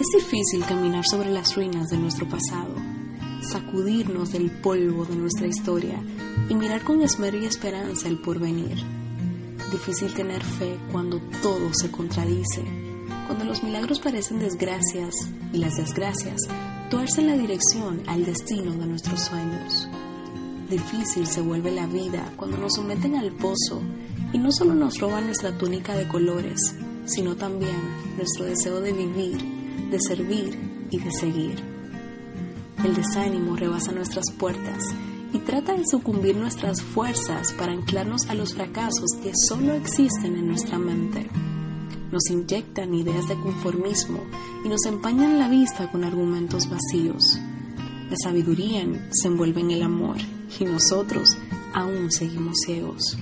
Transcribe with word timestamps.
Es 0.00 0.08
difícil 0.08 0.64
caminar 0.64 1.04
sobre 1.06 1.30
las 1.30 1.54
ruinas 1.54 1.88
de 1.88 1.96
nuestro 1.96 2.28
pasado, 2.28 2.74
sacudirnos 3.40 4.32
del 4.32 4.50
polvo 4.50 5.04
de 5.04 5.14
nuestra 5.14 5.46
historia 5.46 6.02
y 6.48 6.54
mirar 6.56 6.82
con 6.82 7.00
esmero 7.00 7.38
y 7.38 7.44
esperanza 7.44 8.08
el 8.08 8.18
porvenir. 8.20 8.76
Difícil 9.70 10.12
tener 10.12 10.42
fe 10.42 10.78
cuando 10.90 11.20
todo 11.40 11.72
se 11.72 11.92
contradice, 11.92 12.64
cuando 13.28 13.44
los 13.44 13.62
milagros 13.62 14.00
parecen 14.00 14.40
desgracias 14.40 15.14
y 15.52 15.58
las 15.58 15.76
desgracias 15.76 16.40
tuercen 16.90 17.28
la 17.28 17.36
dirección 17.36 18.02
al 18.08 18.24
destino 18.24 18.72
de 18.72 18.86
nuestros 18.86 19.20
sueños. 19.20 19.88
Difícil 20.68 21.28
se 21.28 21.40
vuelve 21.40 21.70
la 21.70 21.86
vida 21.86 22.32
cuando 22.36 22.58
nos 22.58 22.74
someten 22.74 23.14
al 23.14 23.30
pozo 23.30 23.80
y 24.32 24.38
no 24.38 24.50
solo 24.50 24.74
nos 24.74 24.98
roban 24.98 25.26
nuestra 25.26 25.56
túnica 25.56 25.94
de 25.94 26.08
colores, 26.08 26.74
sino 27.04 27.36
también 27.36 27.76
nuestro 28.16 28.46
deseo 28.46 28.80
de 28.80 28.92
vivir, 28.92 29.63
de 29.90 30.00
servir 30.00 30.58
y 30.90 30.98
de 30.98 31.10
seguir. 31.12 31.62
El 32.84 32.94
desánimo 32.94 33.56
rebasa 33.56 33.92
nuestras 33.92 34.30
puertas 34.38 34.84
y 35.32 35.38
trata 35.38 35.74
de 35.74 35.84
sucumbir 35.86 36.36
nuestras 36.36 36.82
fuerzas 36.82 37.52
para 37.52 37.72
anclarnos 37.72 38.28
a 38.28 38.34
los 38.34 38.54
fracasos 38.54 39.10
que 39.22 39.32
solo 39.48 39.74
existen 39.74 40.36
en 40.36 40.46
nuestra 40.46 40.78
mente. 40.78 41.28
Nos 42.12 42.30
inyectan 42.30 42.94
ideas 42.94 43.26
de 43.26 43.34
conformismo 43.34 44.20
y 44.64 44.68
nos 44.68 44.84
empañan 44.86 45.38
la 45.38 45.48
vista 45.48 45.90
con 45.90 46.04
argumentos 46.04 46.68
vacíos. 46.68 47.38
La 48.10 48.16
sabiduría 48.22 48.86
se 49.10 49.28
envuelve 49.28 49.62
en 49.62 49.72
el 49.72 49.82
amor 49.82 50.18
y 50.60 50.64
nosotros 50.64 51.36
aún 51.72 52.12
seguimos 52.12 52.58
ciegos. 52.64 53.18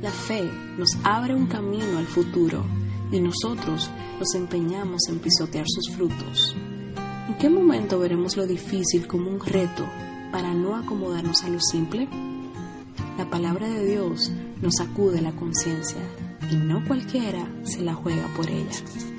La 0.00 0.12
fe 0.12 0.48
nos 0.78 0.90
abre 1.02 1.34
un 1.34 1.46
camino 1.46 1.98
al 1.98 2.06
futuro 2.06 2.64
y 3.10 3.20
nosotros 3.20 3.90
nos 4.18 4.34
empeñamos 4.34 5.02
en 5.08 5.18
pisotear 5.18 5.66
sus 5.68 5.94
frutos. 5.94 6.56
¿En 7.28 7.34
qué 7.38 7.48
momento 7.48 7.98
veremos 7.98 8.36
lo 8.36 8.46
difícil 8.46 9.06
como 9.06 9.30
un 9.30 9.40
reto 9.40 9.86
para 10.30 10.52
no 10.52 10.76
acomodarnos 10.76 11.42
a 11.44 11.48
lo 11.48 11.60
simple? 11.60 12.08
La 13.18 13.30
palabra 13.30 13.68
de 13.68 13.86
Dios 13.86 14.32
nos 14.60 14.74
sacude 14.76 15.20
la 15.20 15.32
conciencia 15.32 16.00
y 16.50 16.56
no 16.56 16.84
cualquiera 16.86 17.48
se 17.64 17.80
la 17.80 17.94
juega 17.94 18.26
por 18.36 18.48
ella. 18.50 19.13